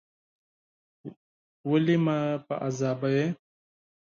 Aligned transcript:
ولي 1.69 1.95
مې 2.05 2.17
په 2.45 2.53
عذابوې؟ 2.67 3.25